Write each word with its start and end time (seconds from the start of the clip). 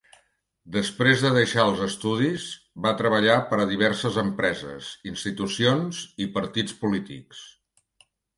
Després 0.75 1.19
de 1.25 1.29
deixar 1.33 1.65
els 1.71 1.83
estudis, 1.87 2.45
va 2.85 2.93
treballar 3.01 3.35
per 3.51 3.59
a 3.59 3.67
diverses 3.73 4.17
empreses, 4.23 4.89
institucions 5.13 6.01
i 6.27 6.29
partits 6.41 6.75
polítics. 6.83 7.47